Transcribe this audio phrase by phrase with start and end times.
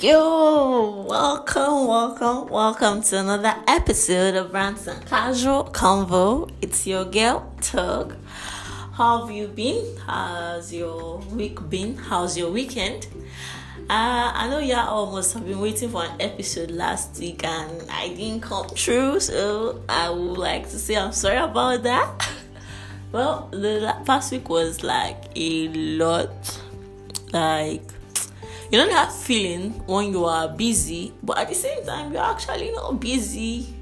[0.00, 6.50] Yo, welcome, welcome, welcome to another episode of Ransom Casual Convo.
[6.62, 8.16] It's your girl, Tug.
[8.94, 9.98] How have you been?
[10.06, 11.98] How's your week been?
[11.98, 13.08] How's your weekend?
[13.90, 18.08] Uh, I know y'all almost have been waiting for an episode last week and I
[18.08, 22.26] didn't come true, so I would like to say I'm sorry about that.
[23.12, 26.58] well, the past week was like a lot,
[27.34, 27.82] like
[28.70, 32.70] you know that feeling when you are busy, but at the same time you're actually
[32.70, 33.74] not busy.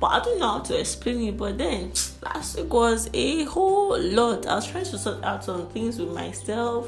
[0.00, 1.36] But I don't know how to explain it.
[1.36, 1.92] But then
[2.22, 4.46] last week was a whole lot.
[4.46, 6.86] I was trying to sort out some things with myself,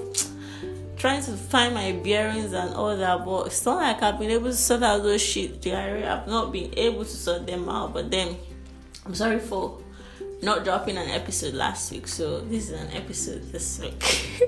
[0.96, 3.24] trying to find my bearings and all that.
[3.24, 5.66] But it's not like I've been able to sort out those shit.
[5.66, 7.92] I've not been able to sort them out.
[7.92, 8.37] But then
[9.04, 9.80] I'm sorry for
[10.42, 12.09] not dropping an episode last week.
[12.09, 14.42] So this is an episode this week.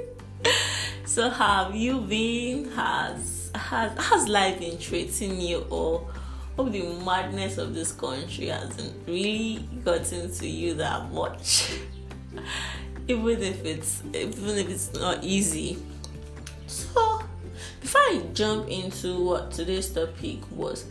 [1.10, 2.70] So have you been?
[2.70, 6.08] Has has has life been treating you or
[6.54, 11.80] hope the madness of this country hasn't really gotten to you that much?
[13.08, 15.78] even if it's even if it's not easy.
[16.68, 17.24] So
[17.80, 20.84] before I jump into what today's topic was,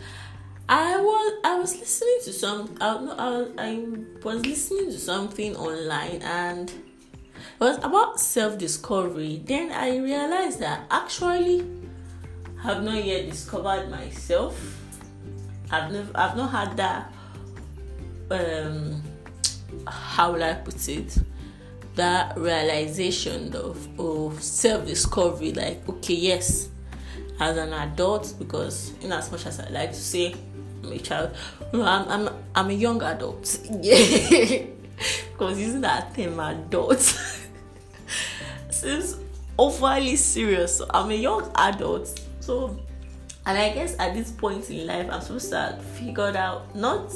[0.67, 2.89] I was I was listening to some I,
[3.57, 3.85] I, I
[4.21, 6.73] was listening to something online and
[7.59, 9.41] was about self discovery.
[9.45, 11.65] Then I realized that actually
[12.61, 14.77] have not yet discovered myself.
[15.71, 17.13] I've never I've not had that
[18.31, 19.01] um
[19.87, 21.17] how will I put it?
[21.95, 26.69] That realization of, of self discovery, like okay, yes,
[27.39, 30.35] as an adult, because in as much as I like to say
[30.83, 31.35] I'm a child,
[31.73, 33.59] no, I'm I'm I'm a young adult.
[33.81, 34.65] Yeah.
[35.31, 37.17] because using that term adult
[38.79, 39.17] seems
[39.57, 40.77] overly serious.
[40.77, 42.79] So I'm a young adult, so
[43.45, 47.13] and I guess at this point in life, I'm supposed to have figured out not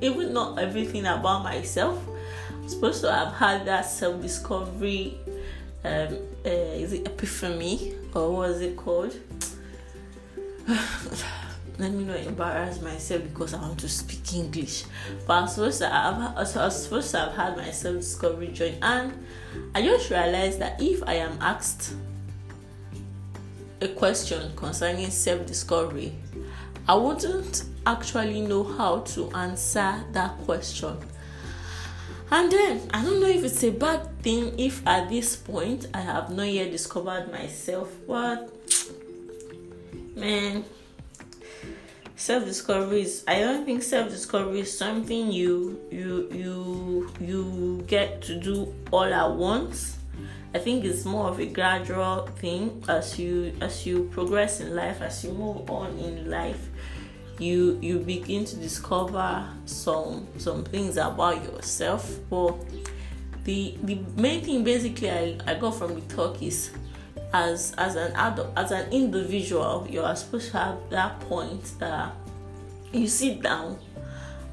[0.00, 1.98] even not everything about myself.
[2.52, 5.18] I'm supposed to have had that self discovery.
[5.84, 9.14] Um, uh, is it epiphany or what is it called?
[11.78, 14.84] let me not embarrass myself because I want to speak English.
[15.26, 18.78] But I'm supposed to have, I was supposed to have had my self discovery journey,
[18.82, 19.12] and
[19.74, 21.94] I just realized that if I am asked
[23.80, 26.14] a question concerning self discovery,
[26.88, 30.96] I wouldn't actually know how to answer that question.
[32.30, 36.00] And then I don't know if it's a bad thing if at this point I
[36.00, 38.50] have not yet discovered myself, but
[40.16, 40.64] man
[42.16, 48.74] self-discovery is i don't think self-discovery is something you you you you get to do
[48.90, 49.98] all at once.
[50.54, 55.02] I think it's more of a gradual thing as you as you progress in life
[55.02, 56.68] as you move on in life
[57.38, 62.18] you you begin to discover some some things about yourself.
[62.30, 62.54] But
[63.44, 66.70] the the main thing basically i, I got from the talk is
[67.32, 72.12] as as an adult as an individual you are supposed to have that point that
[72.92, 73.78] you sit down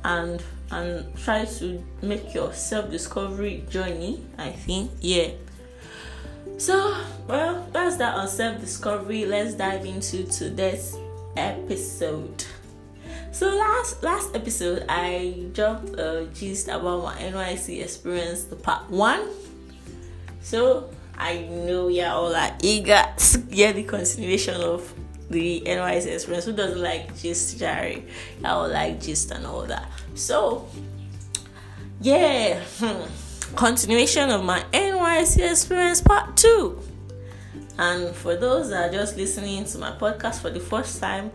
[0.03, 4.91] and and try to make your self-discovery journey i think.
[5.01, 5.29] Yeah.
[6.57, 6.97] So
[7.27, 9.25] well that's that on self-discovery.
[9.25, 10.95] Let's dive into today's
[11.37, 12.45] episode.
[13.31, 19.27] So last last episode i dropped a gist about my NYSC experience the part one.
[20.41, 24.93] So I know you're all are eager to get the continuation of
[25.29, 26.45] the NYSC experience.
[26.45, 28.05] Who doesn't like gist, Jerry?
[28.39, 29.89] you all like gist and all that.
[30.15, 30.67] So,
[32.01, 33.55] yeah, hmm.
[33.55, 36.79] continuation of my NYSC experience part two.
[37.77, 41.31] And for those that are just listening to my podcast for the first time,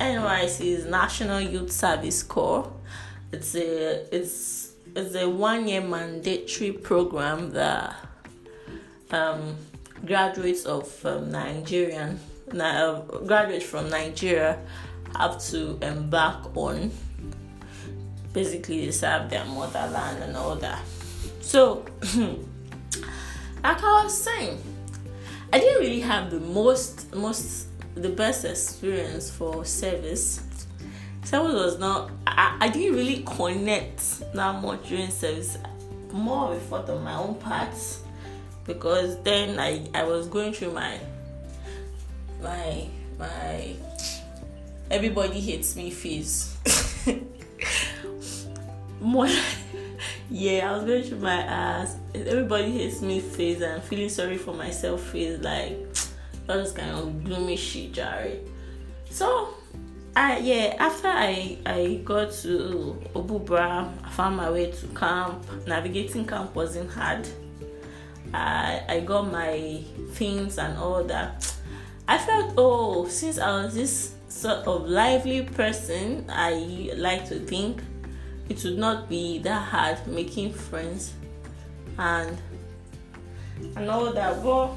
[0.00, 2.72] NYSC is National Youth Service Corps.
[3.30, 7.94] It's a it's it's a one year mandatory program that
[9.12, 9.56] um,
[10.04, 12.18] graduates of um, Nigerian
[12.60, 14.58] uh, graduates from Nigeria
[15.16, 16.90] have to embark on.
[18.32, 20.82] Basically, they serve their motherland and all that.
[21.40, 21.84] So,
[23.62, 24.58] like I was saying,
[25.52, 30.40] I didn't really have the most most the best experience for service.
[31.24, 32.10] Service was not.
[32.26, 35.58] I, I didn't really connect that much during service.
[36.10, 37.74] More of a on my own part
[38.64, 40.98] because then I, I was going through my
[42.42, 42.86] my
[43.18, 43.74] my
[44.90, 46.56] everybody hates me phase.
[49.00, 49.28] More
[50.30, 54.54] yeah, I was going through my ass everybody hates me phase and feeling sorry for
[54.54, 55.76] myself phase like
[56.46, 58.40] that was kind of gloomy shit, Jerry.
[59.10, 59.54] so
[60.14, 65.44] I yeah after I I got to Obubra, I found my way to camp.
[65.66, 67.26] Navigating camp wasn't hard.
[68.34, 69.82] I I got my
[70.12, 71.54] things and all that.
[72.08, 77.82] I felt oh since I was this sort of lively person, I like to think
[78.48, 81.12] it would not be that hard making friends
[81.98, 82.36] and
[83.76, 84.42] and all that.
[84.42, 84.70] But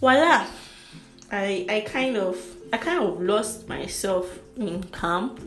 [0.00, 0.46] voila,
[1.32, 2.38] I I kind of
[2.72, 5.40] I kind of lost myself in camp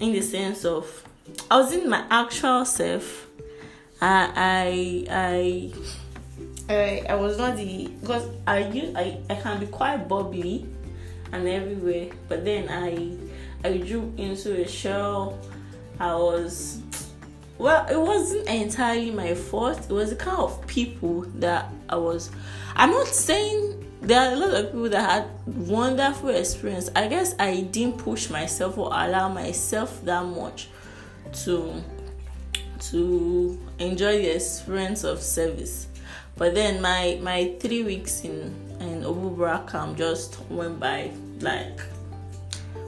[0.00, 1.04] in the sense of
[1.50, 3.27] I was in my actual self.
[4.00, 5.74] I I
[6.68, 10.66] I I, was not the because I use I, I can be quite bubbly
[11.32, 13.16] and everywhere, but then I
[13.66, 15.38] I drew into a shell.
[15.98, 16.80] I was
[17.58, 19.80] well, it wasn't entirely my fault.
[19.80, 22.30] It was the kind of people that I was.
[22.76, 26.88] I'm not saying there are a lot of people that had wonderful experience.
[26.94, 30.68] I guess I didn't push myself or allow myself that much
[31.44, 31.82] to
[32.90, 35.88] to enjoy the experience of service.
[36.36, 41.10] But then my my three weeks in in Obubra camp just went by
[41.40, 41.80] like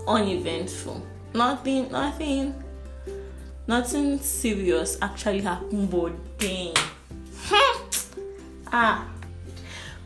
[0.07, 1.03] uneventful.
[1.35, 2.55] Nothing nothing
[3.71, 6.75] nothing serious actually happened but then
[8.73, 9.07] ah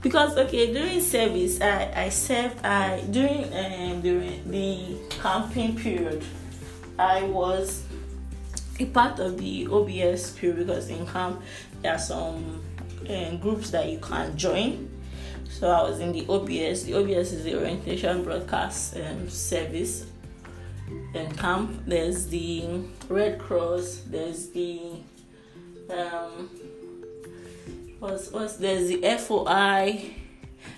[0.03, 6.23] because okay during service i i served i during um during the camping period
[6.99, 7.85] i was
[8.81, 11.41] a part of the obs because in camp
[11.83, 12.63] there are some
[13.09, 14.91] um, groups that you can join.
[15.49, 20.07] So i was in the obs the obs is the orientation broadcast um, service
[21.15, 21.85] in camp.
[21.87, 24.81] There's the red cross there's the
[25.91, 26.51] um
[27.99, 30.15] what's, what's there's the foi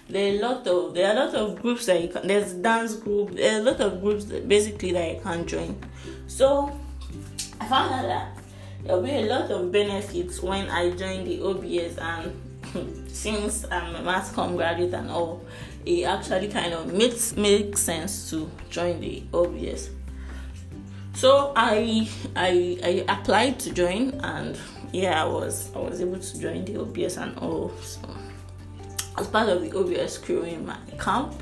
[0.08, 2.52] there are a lot of there are a lot of groups that you can there's
[2.54, 5.76] dance group there are a lot of groups that basically that you can join.
[6.26, 6.78] So
[7.60, 8.38] i found out that
[8.84, 14.02] there'll be a lot of benefits when i join the obs and since i'm a
[14.02, 15.44] mass graduate and all
[15.84, 19.90] it actually kind of makes makes sense to join the obs
[21.16, 22.06] so I
[22.36, 24.54] I I applied to join and
[24.92, 28.00] yeah I was I was able to join the OBS and all so
[29.16, 31.32] as part of the OBS crew in my camp.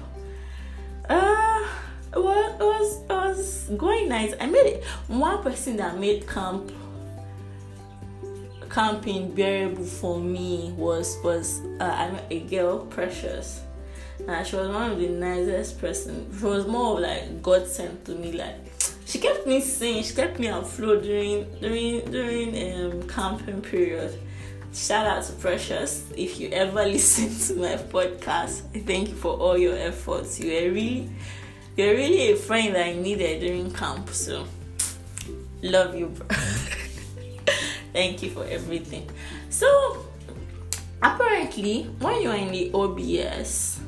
[1.09, 1.67] Uh
[2.15, 4.35] it was, it was it was going nice.
[4.41, 6.73] I made it one person that made camp
[8.71, 13.61] camping bearable for me was was uh, a girl precious
[14.27, 18.05] and she was one of the nicest person she was more of like god sent
[18.05, 18.57] to me like
[19.07, 20.03] she kept me sane.
[20.03, 24.19] She kept me afloat during during during um, camping period.
[24.73, 26.05] Shout out to Precious.
[26.17, 30.41] If you ever listen to my podcast, thank you for all your efforts.
[30.41, 31.11] You are really
[31.77, 34.09] you're really a friend that I needed during camp.
[34.11, 34.47] So
[35.63, 36.27] love you, bro.
[37.93, 39.09] thank you for everything.
[39.51, 40.07] So
[41.03, 43.81] apparently, when you're in the OBS,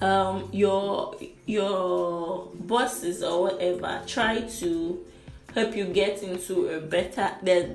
[0.00, 1.16] um, your
[1.46, 5.04] your bosses or whatever try to
[5.54, 7.28] help you get into a better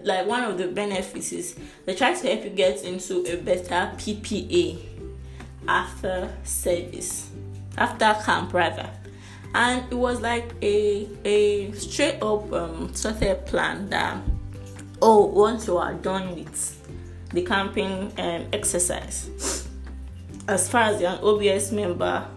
[0.04, 1.56] like one of the benefits is
[1.86, 4.80] they try to help you get into a better PPA
[5.68, 7.30] after service
[7.78, 8.90] after camp rather
[9.56, 14.22] and it was like a a straight up um sorted plan that
[15.02, 16.82] oh once you are done with
[17.34, 19.66] the camping um, exercise
[20.48, 22.28] as far as an OBS member,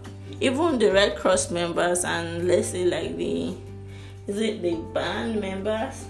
[0.41, 3.55] even the Red Cross members and let's say like the
[4.27, 6.07] is it the band members,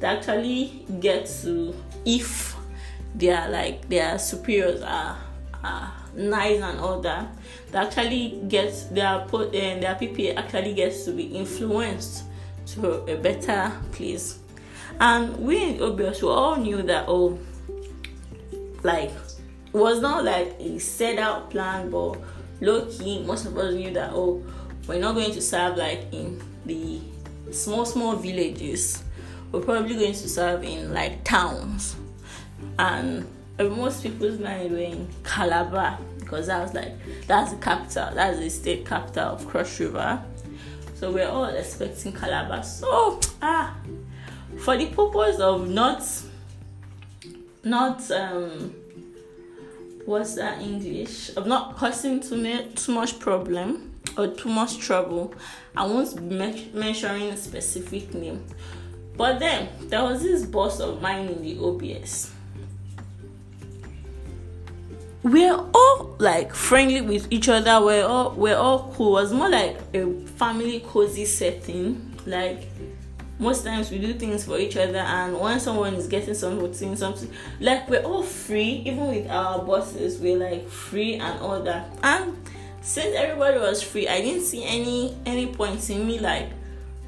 [0.00, 1.74] they actually get to
[2.04, 2.56] if
[3.14, 5.18] they are like their superiors are,
[5.62, 7.28] are nice and all that,
[7.74, 12.22] they actually get their put and eh, their PPA actually gets to be influenced
[12.66, 14.38] to a better place.
[15.00, 17.36] And we in OBS we all knew that oh
[18.84, 22.16] like it was not like a set out plan, but
[22.60, 24.40] low key, most of us knew that oh,
[24.86, 27.00] we're not going to serve like in the
[27.50, 29.02] small small villages.
[29.50, 31.96] We're probably going to serve in like towns,
[32.78, 33.26] and
[33.62, 36.92] most people's mind were in Calabar because that was like
[37.26, 40.22] that's the capital, that's the state capital of Cross River.
[40.94, 42.62] So we're all expecting Calabar.
[42.62, 43.76] So ah,
[44.58, 46.02] for the purpose of not
[47.62, 48.74] not um
[50.04, 55.34] what's that English of not causing too, me- too much problem or too much trouble.
[55.76, 58.44] I won't be me- mentioning a specific name.
[59.16, 62.33] But then there was this boss of mine in the OBS.
[65.24, 67.84] We're all like friendly with each other.
[67.84, 69.18] We're all we're all cool.
[69.18, 72.14] It was more like a family cozy setting.
[72.26, 72.68] Like
[73.38, 77.30] most times we do things for each other and when someone is getting something something
[77.60, 82.36] like we're all free even with our bosses we're like free and all that and
[82.80, 86.48] since everybody was free i didn't see any any point in me like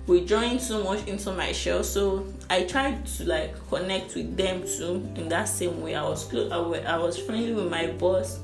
[0.08, 5.08] withdrawing too much into my shell so i tried to like connect with them too
[5.16, 8.40] in that same way i was close I was, friendly with my boss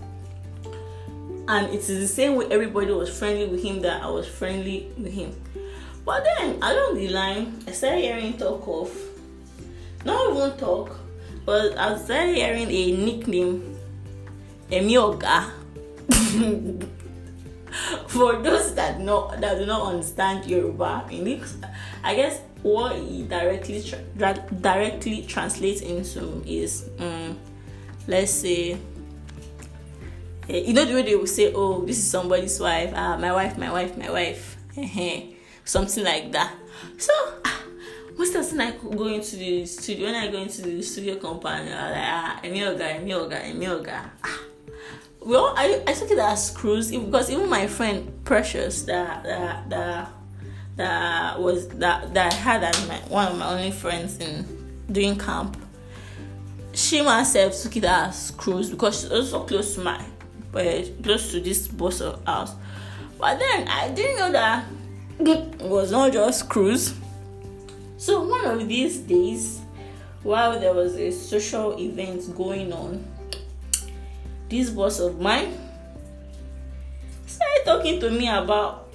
[1.48, 4.90] and it is the same way everybody was friendly with him that i was friendly
[4.98, 5.34] with him
[6.04, 8.90] but then along the line, I started hearing talk of,
[10.04, 10.98] not even talk,
[11.46, 13.78] but I started hearing a nickname,
[14.70, 15.50] Emioga.
[18.08, 21.56] For those that know that do not understand Yoruba, in this,
[22.02, 27.38] I guess what he directly tra- directly translates into is, um,
[28.06, 28.78] let's say,
[30.48, 32.92] eh, you know the way they will say, "Oh, this is somebody's wife.
[32.94, 34.56] Ah, my wife, my wife, my wife."
[35.64, 36.54] something like that.
[36.98, 37.12] So
[38.16, 41.16] most of the time I go into the studio, when I go into the studio
[41.16, 44.10] company, I'm like, ah, Emioga, Emioga, Emioga.
[44.24, 44.40] Ah.
[45.20, 50.10] Well, I, I took it as cruise because even my friend Precious that that that,
[50.76, 54.46] that was that that I had as my one of my only friends in
[54.90, 55.56] doing camp.
[56.72, 60.02] She myself took it as cruise because she's also close to my,
[60.54, 62.54] uh, close to this boss of house.
[63.18, 64.64] But then I didn't know that
[65.20, 66.94] it was not just cruise.
[67.98, 69.60] So one of these days,
[70.22, 73.04] while there was a social event going on,
[74.48, 75.56] this boss of mine
[77.26, 78.92] started talking to me about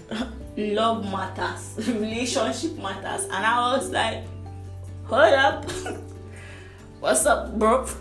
[0.58, 4.24] love matters, relationship matters, and I was like,
[5.06, 5.70] hold up,
[7.00, 7.86] what's up, bro?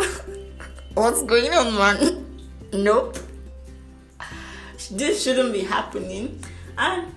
[0.95, 2.41] What's going on, man?
[2.73, 3.19] Nope,
[4.91, 6.43] this shouldn't be happening,
[6.79, 7.13] and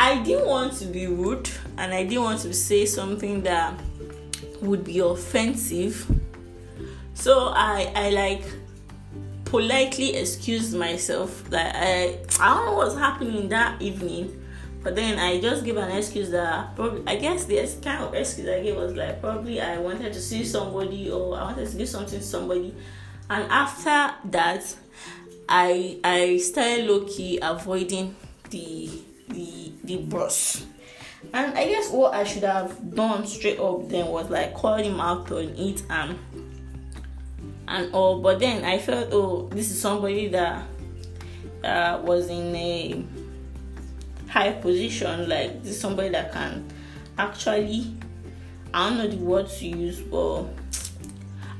[0.00, 3.78] I didn't want to be rude and I didn't want to say something that
[4.62, 6.10] would be offensive.
[7.12, 8.42] So I I like
[9.44, 14.39] politely excused myself that I I don't know what's happening that evening.
[14.82, 18.48] But then I just gave an excuse that probably I guess the kind of excuse
[18.48, 21.88] I gave was like probably I wanted to see somebody or I wanted to give
[21.88, 22.74] something to somebody.
[23.28, 24.74] And after that
[25.48, 28.16] I I started low key avoiding
[28.48, 28.90] the
[29.28, 30.64] the the boss.
[31.34, 34.98] And I guess what I should have done straight up then was like call him
[34.98, 36.18] out on it and
[37.68, 38.20] and all.
[38.20, 40.66] But then I felt, oh, this is somebody that
[41.64, 43.04] uh, was in a
[44.30, 45.28] high position.
[45.28, 46.64] Like this is somebody that can
[47.18, 47.94] actually,
[48.72, 50.44] I don't know the word to use, but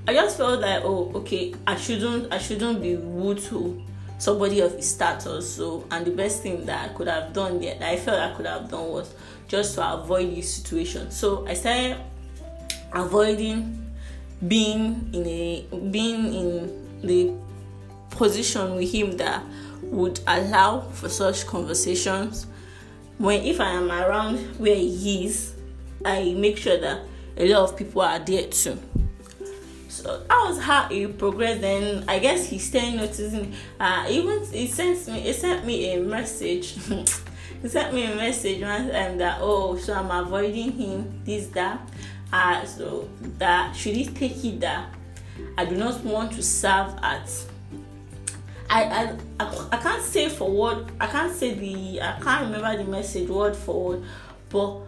[0.08, 3.82] I just felt like, oh, okay, I shouldn't, I shouldn't be rude to
[4.18, 5.54] somebody of his status.
[5.54, 8.46] So, and the best thing that I could have done that I felt I could
[8.46, 9.14] have done was
[9.48, 11.10] just to avoid this situation.
[11.10, 11.96] So I started
[12.92, 13.76] avoiding
[14.46, 17.34] being in a being in the
[18.10, 19.42] position with him that
[19.82, 22.46] would allow for such conversations.
[23.20, 25.52] When if I am around where he is,
[26.02, 27.02] I make sure that
[27.36, 28.78] a lot of people are there too.
[29.88, 31.60] So that was how it progressed.
[31.60, 33.54] Then I guess he's still noticing.
[33.78, 36.78] Uh, even he sent me, he sent me a message.
[37.62, 41.20] he sent me a message one time that oh, so I'm avoiding him.
[41.22, 41.78] This that.
[42.32, 44.94] Uh, so that should he take it that
[45.58, 47.28] I do not want to serve at.
[48.72, 52.88] I, I, I, can't say for word I can't say the I can't remember the
[52.88, 54.04] message word for word,
[54.48, 54.80] but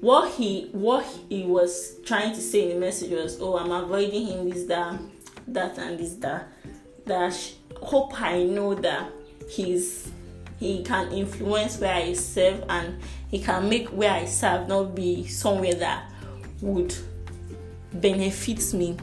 [0.00, 4.26] what he what he was trying to say in the message was oh i'm avoiding
[4.26, 5.00] him this that
[5.46, 6.48] that and this that.
[7.06, 9.10] That hope i know that
[9.48, 10.10] he's
[10.58, 15.26] he can influence where i serve and he can make where i serve not be
[15.26, 16.10] somewhere that
[16.60, 16.94] would
[17.92, 18.96] benefit me.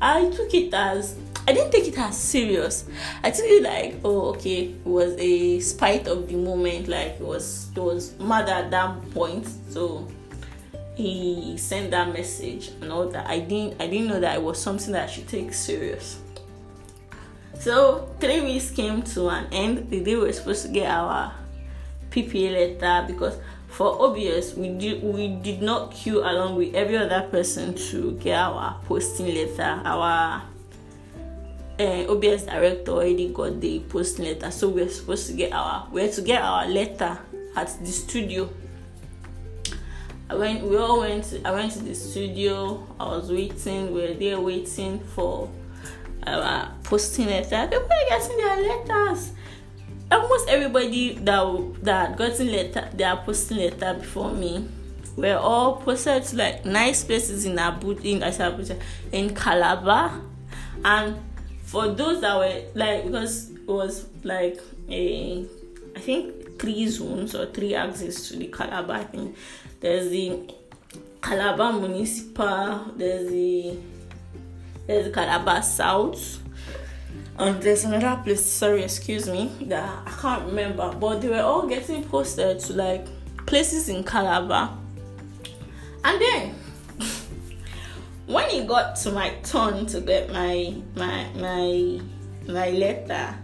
[0.00, 1.16] I took it as
[1.46, 2.86] I didn't take it as serious.
[3.22, 6.88] I took it like, oh, okay, it was a spite of the moment.
[6.88, 9.46] Like it was, it was mad at that point.
[9.68, 10.08] So
[10.96, 13.26] he sent that message and all that.
[13.26, 16.18] I didn't, I didn't know that it was something that I should take serious.
[17.58, 19.90] So three weeks came to an end.
[19.90, 21.34] The day we were supposed to get our
[22.10, 27.26] PPA letter because for obvious we did we did not queue along with every other
[27.28, 30.42] person to get our posting letter our
[31.78, 36.10] uh, OBS director already got the post letter, so we're supposed to get our we're
[36.10, 37.18] to get our letter
[37.56, 38.48] at the studio.
[40.30, 41.40] I went, we all went.
[41.44, 42.86] I went to the studio.
[42.98, 43.92] I was waiting.
[43.92, 45.50] We were there waiting for
[46.26, 47.66] our posting letter.
[47.68, 49.32] People are getting their letters.
[50.10, 54.68] Almost everybody that that gotten letter, they are posting letter before me.
[55.16, 58.80] We're all posted to like nice places in Abuja,
[59.12, 60.20] in Calabar,
[60.84, 61.16] and
[61.74, 65.44] for those that were like because it was like a,
[65.96, 69.34] I think three zones or three axes to the Calabar thing.
[69.80, 70.54] There's the
[71.20, 73.76] Calabar Municipal, there's the
[74.86, 76.38] there's the Calabar South,
[77.40, 81.66] and there's another place, sorry, excuse me, that I can't remember, but they were all
[81.66, 83.04] getting posted to like
[83.46, 84.78] places in Calabar.
[86.04, 86.54] And then
[88.26, 92.00] when it got to my turn to get my my my
[92.46, 93.34] my letter,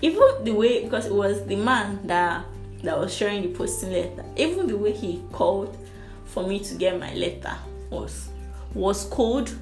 [0.00, 2.44] even the way because it was the man that
[2.82, 5.76] that was sharing the posting letter, even the way he called
[6.24, 7.56] for me to get my letter
[7.90, 8.28] was
[8.74, 9.54] was cold.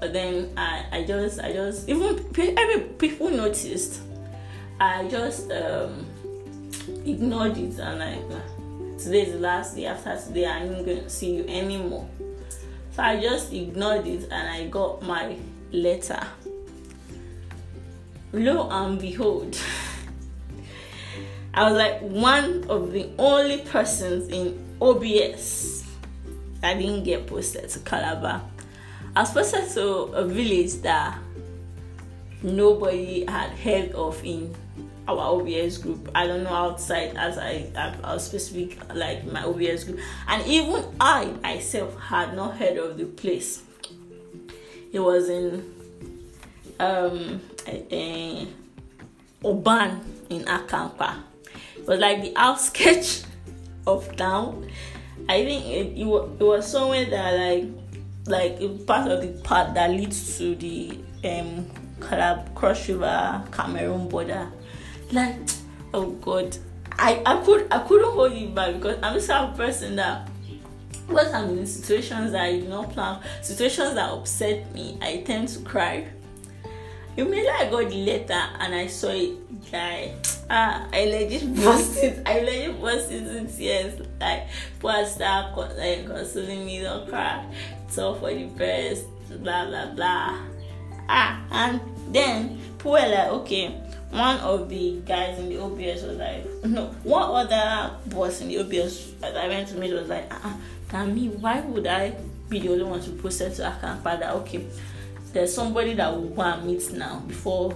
[0.00, 4.02] But then I, I just I just even every people noticed.
[4.80, 6.06] I just um,
[7.04, 9.86] ignored it and like today is the last day.
[9.86, 12.08] After today, I'm not going to see you anymore.
[12.98, 15.36] So I just ignored it and I got my
[15.70, 16.20] letter.
[18.32, 19.56] Lo and behold,
[21.54, 25.84] I was like one of the only persons in OBS
[26.60, 28.42] I didn't get posted to Calabar.
[29.14, 31.20] I was posted to a village that
[32.42, 34.52] nobody had heard of in
[35.08, 36.10] our OBS group.
[36.14, 37.70] I don't know outside as I
[38.02, 43.06] was specific like my OBS group, and even I myself had not heard of the
[43.06, 43.62] place.
[44.92, 45.74] It was in
[46.78, 48.48] um a, a
[49.44, 50.00] Oban
[50.30, 51.22] in Akamkpa.
[51.76, 53.26] It was like the outskirts
[53.86, 54.68] of town
[55.28, 57.64] I think it, it, it was somewhere that like
[58.26, 61.66] like part of the path that leads to the um
[62.54, 64.50] Cross River Cameroon border.
[65.12, 65.36] Like
[65.94, 66.56] oh god.
[66.98, 70.28] I, I could I couldn't hold it back because I'm just a person that
[71.08, 75.48] once I'm in situations that I do not plan, situations that upset me, I tend
[75.48, 76.08] to cry.
[77.16, 79.36] Immediately I got the letter and I saw it,
[79.72, 80.14] like
[80.50, 82.22] ah, I legit busted.
[82.26, 84.00] I legit busted in tears.
[84.20, 84.48] Like,
[84.82, 87.44] was that like consoling me, don't cry.
[87.86, 89.06] It's all for the best.
[89.42, 90.38] Blah blah blah.
[91.08, 91.80] Ah, and
[92.12, 93.80] then were like, okay.
[94.10, 96.86] One of the guys in the OBS was like, no.
[97.02, 100.56] One other boss in the OBS that I went to meet was like, ah,
[100.92, 102.14] uh-uh, me, why would I
[102.48, 104.26] be the only one to it to father?
[104.40, 104.64] Okay
[105.32, 107.74] there's somebody that will go and meet now before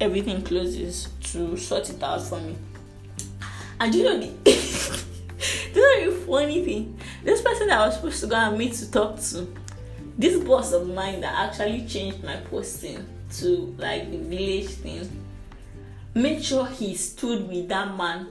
[0.00, 2.56] everything closes to sort it out for me.
[3.80, 5.04] And you know the this
[5.76, 6.98] is a funny thing.
[7.22, 9.46] This person that I was supposed to go and meet to talk to,
[10.18, 15.08] this boss of mine that actually changed my posting to like the village thing,
[16.14, 18.28] made sure he stood with that man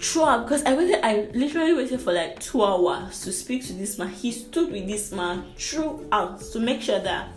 [0.00, 3.98] throughout because I waited, I literally waited for like two hours to speak to this
[3.98, 4.08] man.
[4.08, 7.28] He stood with this man throughout to make sure that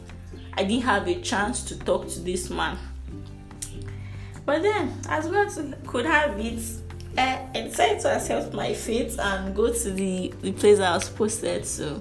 [0.53, 2.77] I didn't have a chance to talk to this man.
[4.45, 6.61] But then, as God could have it,
[7.17, 11.09] eh, I decided to accept my fate and go to the, the place I was
[11.09, 11.99] posted to.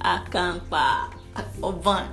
[0.00, 1.12] Akamkpa,
[1.62, 2.08] Oban.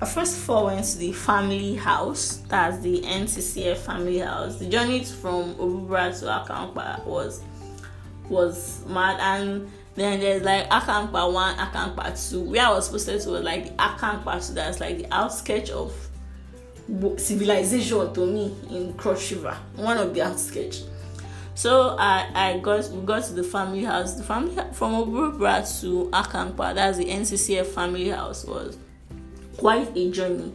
[0.00, 4.58] I uh, first of all went to the family house, that's the NCCF family house.
[4.58, 7.42] The journey from Obubra to Akamkpa was
[8.28, 12.40] was mad and then there's like Akamkpa 1, Akamkpa 2.
[12.40, 15.92] Where I was posted to was like the Akamkpa 2, that's like the outskirts of
[17.18, 20.84] civilization to me in Cross River, one of the outskirts.
[21.54, 24.14] So I, I got we got to the family house.
[24.14, 28.78] The family from Obubra to Akamkpa, that's the NCCF family house was
[29.58, 30.52] quite a journey.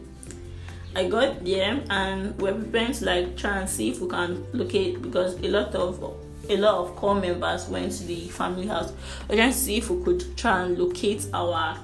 [0.96, 5.00] I got there and we're preparing to like try and see if we can locate
[5.00, 6.02] because a lot of
[6.48, 8.92] a lot of corps members went to the family house.
[9.28, 11.78] We're trying to see if we could try and locate our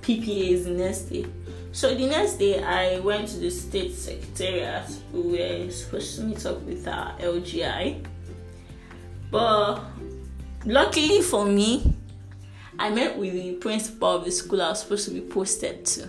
[0.00, 1.26] PPAs the next day.
[1.72, 4.84] So the next day I went to the state secretariat.
[5.10, 8.04] We were supposed to meet up with our LGI.
[9.30, 9.80] But
[10.66, 11.94] luckily for me,
[12.78, 16.08] I met with the principal of the school I was supposed to be posted to.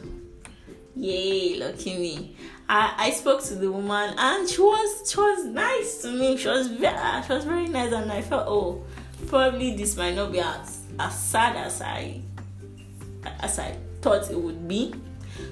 [0.97, 2.35] Yay, lucky me.
[2.67, 6.35] I, I spoke to the woman and she was she was nice to me.
[6.35, 8.83] She was very ah, she was very nice and I felt oh
[9.27, 12.21] probably this might not be as, as sad as I
[13.39, 14.93] as I thought it would be.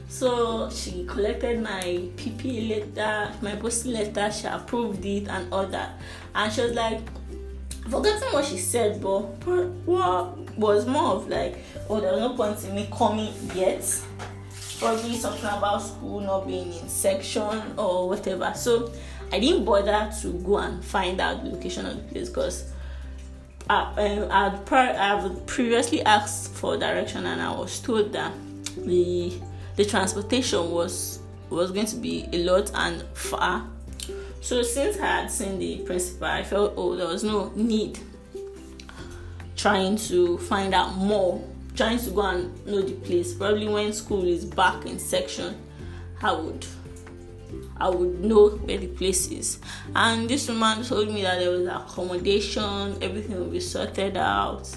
[0.07, 1.81] So she collected my
[2.15, 5.99] PP letter, my posting letter, she approved it and all that.
[6.35, 7.01] And she was like,
[7.89, 9.21] forgetting what she said, but
[9.85, 11.57] what was more of like,
[11.89, 13.83] oh, there was no point in me coming yet.
[14.81, 18.51] probably something about school not being in section or whatever.
[18.55, 18.91] So
[19.31, 22.71] I didn't bother to go and find out the location of the place because
[23.69, 28.33] I, um, I'd pre- I've previously asked for direction and I was told that
[28.75, 29.33] the
[29.75, 33.67] the transportation was was going to be a lot and far.
[34.41, 37.99] So since I had seen the principal, I felt oh there was no need
[39.55, 41.43] trying to find out more,
[41.75, 43.33] trying to go and know the place.
[43.33, 45.55] Probably when school is back in section,
[46.21, 46.65] I would
[47.77, 49.59] I would know where the place is.
[49.95, 54.69] And this woman told me that there was accommodation, everything will be sorted out.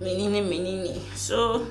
[0.00, 1.00] Menini, menini.
[1.14, 1.66] So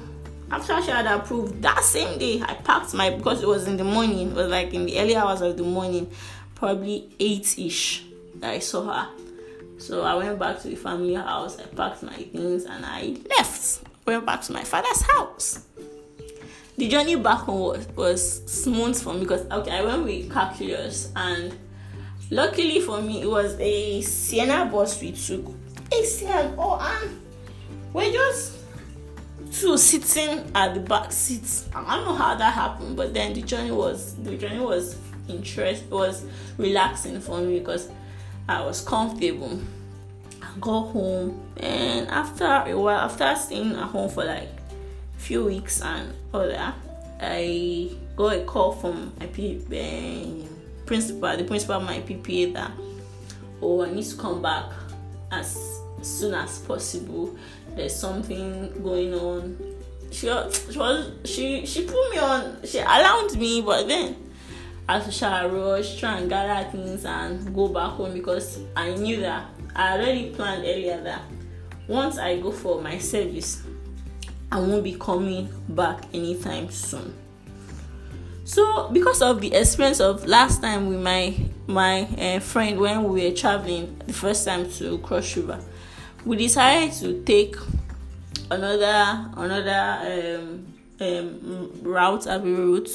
[0.54, 3.84] after she had approved that same day, I packed my because it was in the
[3.84, 6.10] morning, it was like in the early hours of the morning,
[6.56, 9.10] probably eight ish that I saw her.
[9.78, 13.84] So I went back to the family house, I packed my things and I left.
[14.06, 15.66] Went back to my father's house
[16.78, 21.12] the journey back home was, was smooth for me because okay, I went with calculus
[21.16, 21.56] and
[22.32, 25.54] luckily for me it was a Sienna bus we took.
[25.92, 27.20] A Sienna oh and
[27.94, 28.58] we're just
[29.54, 31.70] two sitting at the back seats.
[31.74, 34.98] I don't know how that happened, but then the journey was the journey was
[35.30, 36.26] interest was
[36.58, 37.90] relaxing for me because
[38.50, 39.60] I was comfortable.
[40.42, 44.50] I got home and after a while after staying at home for like
[45.16, 46.76] a few weeks and all that,
[47.22, 50.48] I got a call from my P- uh,
[50.86, 52.72] principal, the principal of my PPA that,
[53.62, 54.66] oh, I need to come back
[55.32, 57.38] as soon as possible.
[57.76, 59.58] There's something going on.
[60.12, 62.60] She, she was she she put me on.
[62.64, 64.16] She allowed me, but then
[64.88, 69.50] I to rush, try and gather things and go back home because I knew that
[69.76, 71.22] I already planned earlier that
[71.88, 73.64] once I go for my service,
[74.52, 77.14] I won't be coming back anytime soon.
[78.46, 81.34] So, because of the experience of last time with my
[81.66, 85.60] my uh, friend when we were traveling the first time to Cross River,
[86.26, 87.56] we decided to take
[88.50, 90.66] another another um,
[91.02, 92.90] um, route, Abbey route,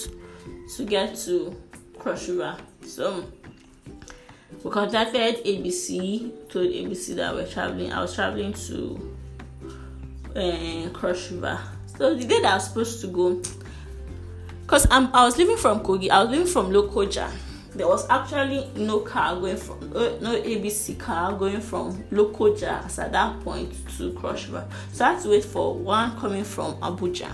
[0.76, 1.54] to get to
[1.98, 2.56] Cross River.
[2.82, 3.24] So
[4.64, 7.92] we contacted ABC, told ABC that we're traveling.
[7.92, 9.16] I was traveling to
[10.34, 11.58] uh, Cross River.
[11.98, 13.42] So the day that I was supposed to go,
[14.62, 17.30] because I was leaving from Kogi, I was leaving from Lokoja.
[17.74, 22.98] There was actually no car going from uh, no ABC car going from Lokoja as
[22.98, 24.66] at that point to Cross River.
[24.92, 27.30] So I had to wait for one coming from Abuja.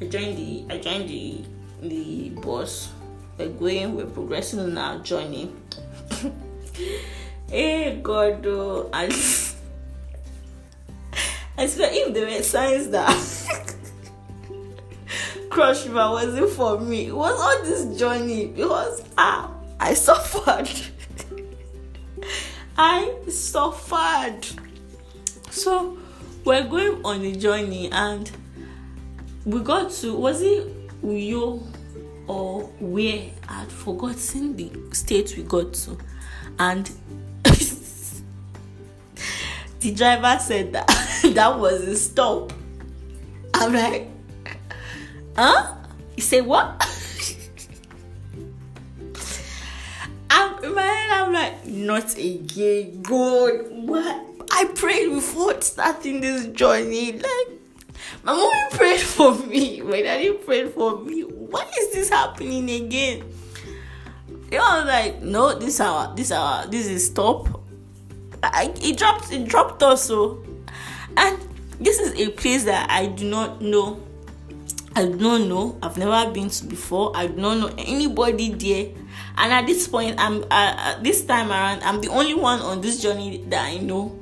[0.00, 1.44] I joined the I joined the
[1.82, 2.90] the bus.
[3.38, 5.52] We're going, we're progressing on our journey.
[7.50, 8.88] hey God, oh,
[11.58, 13.65] I swear, if there were signs that
[15.56, 20.68] Cross River wasn't for me, it was all this journey because ah, I suffered.
[22.76, 24.46] I suffered.
[25.50, 25.96] So
[26.44, 28.30] we're going on a journey and
[29.46, 31.62] we got to was it Uyo
[32.26, 35.96] or where I'd forgotten the state we got to
[36.58, 36.90] and
[39.80, 40.86] the driver said that
[41.32, 42.52] that was a stop.
[43.54, 44.10] I'm like,
[45.36, 45.74] huh?
[46.16, 46.82] You say what?
[50.30, 53.66] I'm in my head, I'm like, not again, God.
[53.70, 54.24] What?
[54.50, 57.12] I prayed before starting this journey.
[57.12, 57.48] Like,
[58.24, 59.82] my mommy prayed for me.
[59.82, 61.22] My daddy prayed for me.
[61.22, 63.24] Why is this happening again?
[64.50, 67.62] You know, I was like, no, this our this our this is stop.
[68.42, 70.42] I, it dropped it dropped also
[71.16, 71.38] and
[71.80, 74.00] this is a place that i do not know
[74.96, 75.78] i do not know.
[75.82, 77.12] I've never been to before.
[77.14, 78.94] I do not know anybody there.
[79.36, 83.00] And at this point i'm uh, this time around i'm the only one on this
[83.00, 84.18] journey that i know.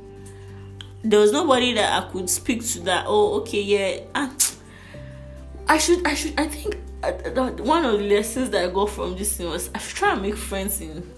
[1.02, 4.00] There was nobody that i could speak to that oh okay yeah.
[4.14, 4.54] And
[5.68, 7.12] i should i should i think uh,
[7.62, 10.22] one of the lessons that i got from this thing was i should try and
[10.22, 11.08] make friends in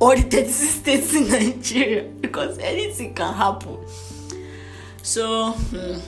[0.00, 3.78] all the 36 states in Nigeria because anything can happen.
[5.02, 5.98] So hmm,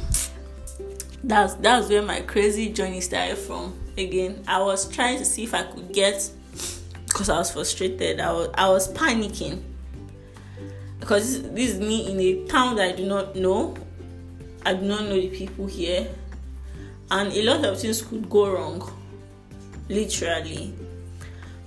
[1.23, 3.79] that's that's where my crazy journey started from.
[3.99, 6.31] Again, I was trying to see if I could get
[7.07, 8.21] because I was frustrated.
[8.21, 9.63] I was I was panicking
[10.99, 13.77] because this, this is me in a town that I do not know.
[14.65, 16.09] I do not know the people here,
[17.11, 18.91] and a lot of things could go wrong.
[19.89, 20.73] Literally,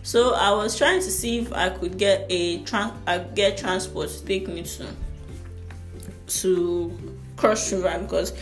[0.02, 4.10] so I was trying to see if I could get a trans- I get transport
[4.10, 4.88] to take me to
[6.26, 8.34] to Cross River because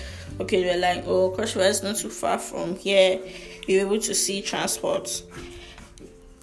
[0.42, 3.20] okay, we're like, oh, Cross is not too far from here.
[3.68, 5.24] You're able to see transport.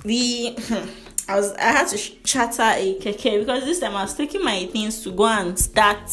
[0.04, 0.56] We,
[1.28, 4.66] I was, I had to charter a keke because this time I was taking my
[4.66, 6.10] things to go and start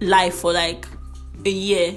[0.00, 0.86] life for like
[1.44, 1.94] a year.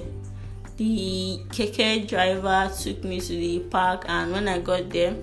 [0.78, 5.16] The keke driver took me to the park, and when I got there,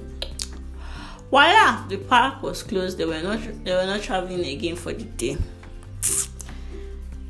[1.30, 2.98] voila, the park was closed.
[2.98, 5.36] They were not, they were not traveling again for the day.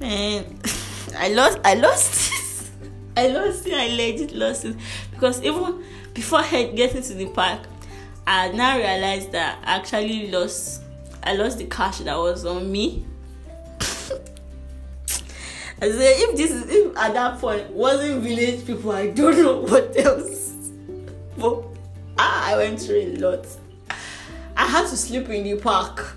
[0.00, 0.60] And
[1.16, 2.70] I lost, I lost it.
[3.16, 3.74] I lost it.
[3.74, 4.76] I legit lost it
[5.10, 7.60] because even before getting to the park,
[8.26, 10.82] I now realized that I actually lost.
[11.22, 13.06] I lost the cash that was on me.
[15.80, 19.60] I said, if this is if at that point wasn't village people, I don't know
[19.68, 20.54] what else.
[21.36, 21.64] But
[22.18, 23.46] ah, I went through a lot.
[24.56, 26.16] I had to sleep in the park.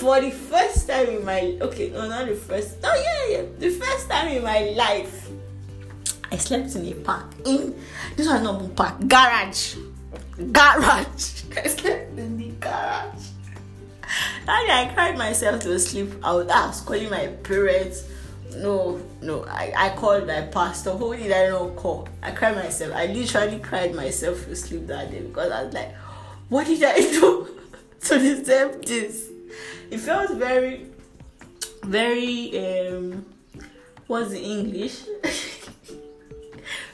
[0.00, 3.68] For the first time in my okay no not the first oh yeah yeah the
[3.68, 5.30] first time in my life
[6.32, 7.34] I slept in a park.
[7.44, 7.74] In
[8.16, 9.74] this was not a park garage.
[10.52, 11.42] Garage.
[11.56, 13.26] I slept in the garage.
[14.46, 16.12] And I cried myself to sleep.
[16.22, 18.04] I was, I was calling my parents.
[18.56, 20.90] No no I, I called my pastor.
[20.90, 22.08] Who did I not call?
[22.22, 22.94] I cried myself.
[22.94, 25.94] I literally cried myself to sleep that day because I was like
[26.48, 27.48] what did I do
[28.02, 29.29] to deserve this
[29.90, 30.86] it felt very
[31.84, 33.24] very um
[34.06, 35.04] what's the english?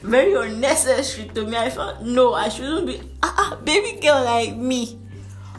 [0.01, 1.57] Very unnecessary to me.
[1.57, 4.99] I felt no i shouldn't be ah, ah baby girl like me.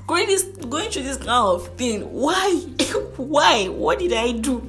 [0.06, 2.54] Going this going through this kind of thing why?
[3.16, 3.66] Why?
[3.66, 4.62] What did i do?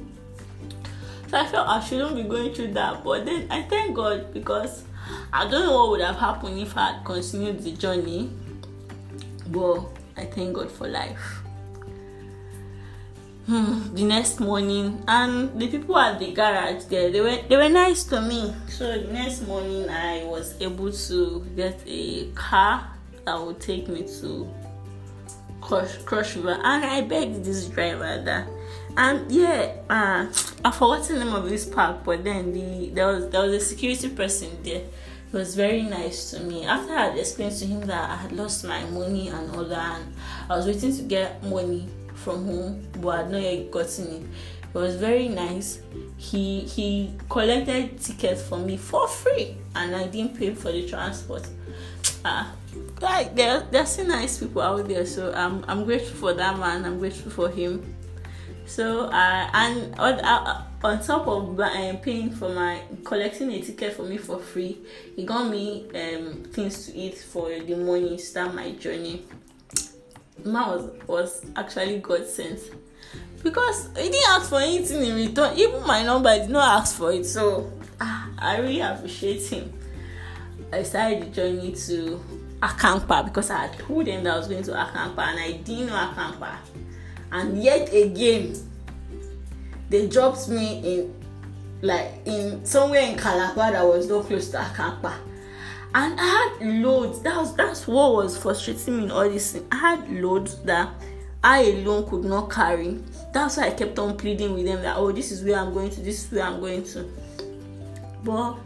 [1.28, 3.04] So i felt i shouldn't be going through that.
[3.04, 4.84] But then i thank god because
[5.32, 8.30] i don't know what would have happened if i had continued the journey.
[9.46, 11.39] But i thank god for life
[13.46, 17.68] hmm, the next morning and the people at the garage there they were they were
[17.68, 18.54] nice to me.
[18.68, 22.90] So the next morning i was able to get a car
[23.24, 24.48] that would take me to
[25.60, 26.58] Cross, Cross River.
[26.62, 28.48] And i begged this driver that
[28.96, 30.26] and yeah uh
[30.64, 33.60] i forgot the name of this park but then the there was there was a
[33.60, 34.82] security person there.
[35.30, 36.64] He was very nice to me.
[36.64, 40.00] After i had explained to him that i had lost my money and all that
[40.00, 40.14] and
[40.48, 41.88] i was waiting to get money
[42.20, 44.22] from home, but had not yet gotten it.
[44.72, 45.80] It was very nice.
[46.16, 51.48] He he collected tickets for me for free, and I didn't pay for the transport.
[52.24, 52.54] Ah,
[53.00, 56.84] like there there's still nice people out there, so I'm I'm grateful for that man.
[56.84, 57.96] I'm grateful for him.
[58.66, 63.94] So uh, and on, uh, on top of uh, paying for my collecting a ticket
[63.94, 64.78] for me for free,
[65.16, 69.26] he got me um, things to eat for the morning start my journey
[70.44, 72.60] man was, was actually God sent
[73.42, 75.56] because he didn't ask for anything in return.
[75.56, 77.24] Even my number did not ask for it.
[77.24, 79.72] So ah, I really appreciate him.
[80.72, 82.22] I started the journey to
[82.60, 85.94] Akamkpa because I told them that I was going to Akamkpa and I didn't know
[85.94, 86.56] Akamkpa.
[87.32, 88.54] And yet again,
[89.88, 91.14] they dropped me in
[91.82, 95.14] like in somewhere in Calabar that was not close to Akamkpa
[95.94, 97.20] and I had loads.
[97.20, 99.66] That was that's what was frustrating me in all this thing.
[99.72, 100.90] I had loads that
[101.42, 102.98] I alone could not carry.
[103.32, 105.90] That's why I kept on pleading with them that oh this is where I'm going
[105.90, 107.10] to, this is where I'm going to.
[108.22, 108.56] But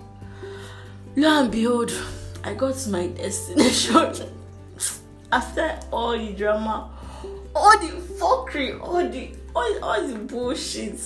[1.16, 1.92] lo and behold,
[2.42, 4.28] I got to my destination
[5.32, 6.90] after all the drama,
[7.54, 11.00] all the fuckery, all the all, all the bullshit.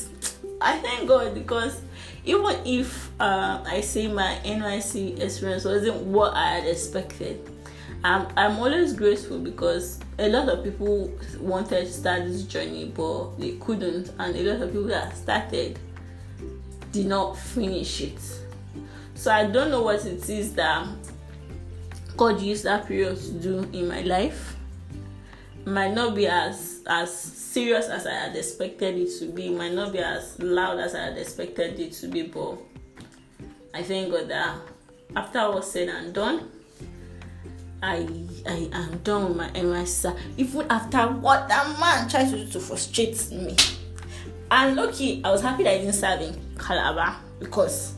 [0.60, 1.80] I thank God because
[2.28, 7.40] even if uh, I say my NYSC experience wasn't what I had expected,
[8.04, 11.10] I'm, I'm always grateful because a lot of people
[11.40, 15.78] wanted to start this journey but they couldn't, and a lot of people that started
[16.92, 18.20] did not finish it.
[19.14, 20.86] So I don't know what it is that
[22.16, 24.54] God used that period to do in my life.
[25.64, 27.10] Might not be as as
[27.48, 29.46] serious as I had expected it to be.
[29.46, 32.58] It might not be as loud as I had expected it to be, but
[33.72, 34.56] I thank God that
[35.16, 36.50] after all said and done,
[37.82, 38.06] I
[38.46, 40.16] I am done with my NYC.
[40.36, 43.56] Even after what that man tried to do to frustrate me.
[44.50, 47.94] And lucky, I was happy that I didn't serve in Calabar because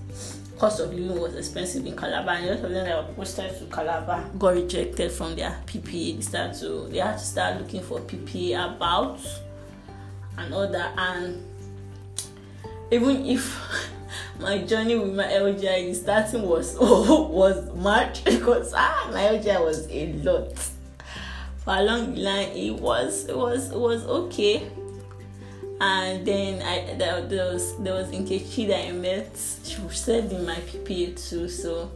[0.61, 3.59] cost of living was expensive in Calabar, and a lot of them that were posted
[3.59, 6.17] to Calabar got rejected from their PPA.
[6.17, 9.21] They started to they had to start looking for PPA about
[10.37, 10.93] and all that.
[10.99, 11.43] And
[12.91, 13.59] even if
[14.39, 19.89] my journey with my LGI starting was oh, was March because ah my LGI was
[19.89, 20.59] a lot.
[21.65, 24.71] For along the line, it was it was it was okay.
[25.81, 29.31] And then I there, there was there was Nkechi that I met.
[29.65, 31.91] She served in my PPA too, so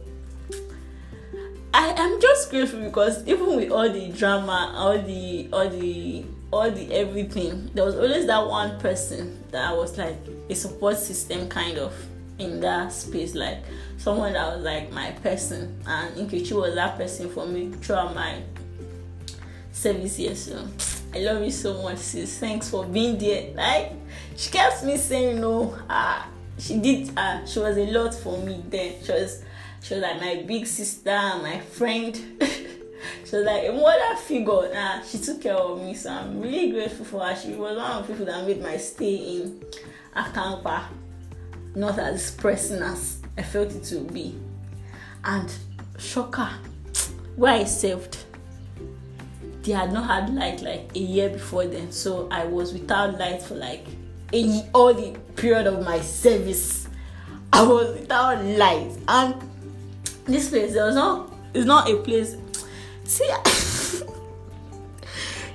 [1.73, 6.71] I am just grateful because even with all the drama, all the all the all
[6.71, 10.17] the everything, there was always that one person that I was like
[10.49, 11.93] a support system kind of
[12.39, 13.59] in that space, like
[13.97, 18.41] someone that was like my person, and Nkechi was that person for me throughout my
[19.71, 20.35] service here.
[20.35, 20.65] So
[21.15, 22.39] I love you so much, sis.
[22.39, 23.53] Thanks for being there.
[23.55, 23.93] Like
[24.35, 25.77] she kept me saying no.
[25.89, 27.11] Ah, she did.
[27.15, 28.95] Ah, she was a lot for me then.
[29.01, 29.43] She was,
[29.81, 32.15] she was like my big sister, my friend.
[33.25, 34.73] she was like a mother figure.
[34.73, 37.35] Nah, she took care of me, so I'm really grateful for her.
[37.35, 39.63] She was one of the people that made my stay in
[40.15, 40.83] Akampa
[41.75, 44.35] not as pressing as I felt it to be.
[45.23, 45.53] And
[45.97, 46.49] shocker,
[47.35, 48.24] where I served
[49.65, 51.91] they had not had light like a year before then.
[51.91, 53.85] So i was without light for like
[54.33, 56.87] a, all the period of my service.
[57.53, 58.91] I was without light.
[59.07, 59.35] And
[60.25, 62.35] this place there was not it's not a place.
[63.03, 63.23] See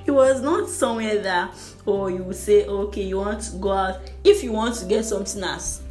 [0.05, 1.53] it was not somewhere that
[1.87, 3.99] oh, you would say okay you want to go out.
[4.23, 5.81] If you want to get something as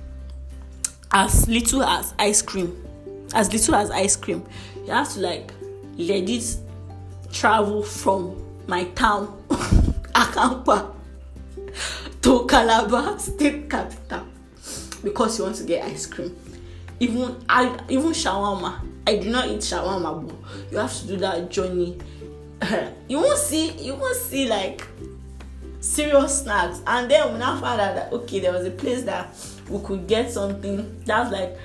[1.12, 2.86] as little as ice cream
[3.34, 4.44] as little as ice cream
[4.84, 5.52] you have to like
[5.96, 6.56] legit
[7.32, 9.42] travel from my town,
[10.14, 10.94] Akampa,
[12.22, 14.26] to Calabar state capital
[15.02, 16.36] because you want to get ice cream.
[16.98, 18.80] Even I even shawarma.
[19.06, 20.36] I do not eat shawarma, but
[20.70, 21.98] you have to do that journey.
[23.08, 24.86] you won't see you won't see like
[25.80, 26.82] serious snacks.
[26.86, 29.34] And then when I found out that okay, there was a place that
[29.68, 31.56] we could get something that's like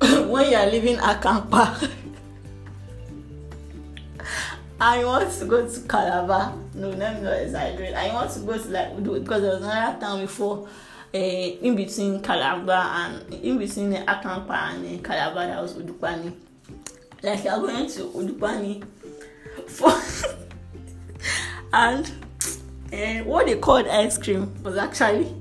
[0.28, 1.88] when you are leaving Akampa
[4.82, 6.54] I want to go to Calabar.
[6.74, 7.94] No, let me not exaggerate.
[7.94, 10.66] I want to go to like because there was another town before
[11.12, 16.34] uh, in between Calabar and in between the Akampa and uh, Calabar that was Udupani.
[17.22, 18.82] Like you're going to Udupani
[19.68, 19.92] for
[21.74, 22.10] and
[22.90, 25.34] uh, what they called ice cream was actually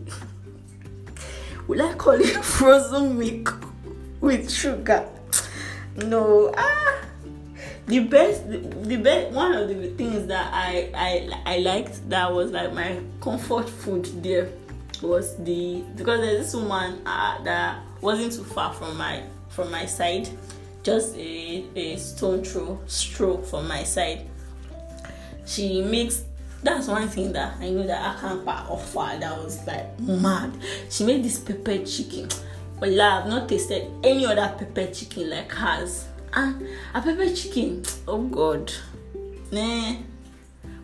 [1.67, 3.63] would I call it frozen milk
[4.19, 5.07] with sugar?
[5.95, 7.08] No, ah
[7.89, 12.51] the best the, best one of the things that I, I I liked that was
[12.51, 14.49] like my comfort food there
[15.01, 19.85] was the because there's this woman uh, that wasn't too far from my from my
[19.85, 20.29] side
[20.83, 24.25] just a, a stone throw stroke from my side.
[25.45, 26.23] She makes
[26.61, 30.51] that's one thing that I know that I can't offer that was like mad.
[30.89, 32.29] She made this pepper chicken.
[32.79, 36.53] But I've not tasted any other pepper chicken like hers ah
[36.93, 37.83] pepper chicken?
[38.07, 38.71] Oh god.
[39.51, 39.95] Nah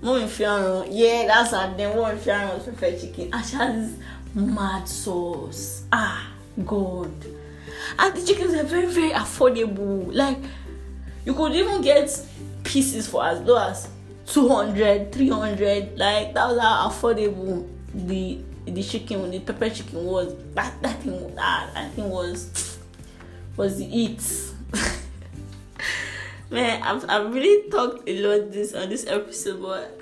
[0.02, 3.34] mom fiano yeah that's her name mom fiano pepper chicken.
[3.34, 4.06] And she has this
[4.36, 5.84] mad sauce.
[5.92, 6.32] Ah
[6.66, 7.12] god.
[8.00, 10.14] And the chickens are very very affordable.
[10.14, 10.38] Like
[11.26, 12.10] you could even get
[12.64, 13.90] pieces for as low as
[14.28, 20.36] 200 300 like that was how affordable the the chicken the pepper chicken was.
[20.54, 22.80] That that thing that, that thing was
[23.56, 24.22] was the eat
[26.50, 30.02] man I've, I've really talked a lot this on this episode but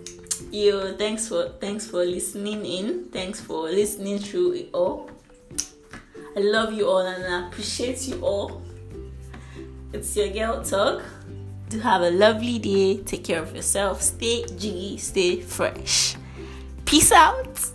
[0.51, 3.05] yo thanks for thanks for listening in.
[3.11, 5.09] Thanks for listening through it all.
[6.35, 8.61] I love you all and i appreciate you all.
[9.93, 11.03] It's your girl talk.
[11.69, 13.03] Do have a lovely day.
[13.03, 14.01] Take care of yourself.
[14.01, 16.15] Stay jiggy stay fresh.
[16.85, 17.72] Peace out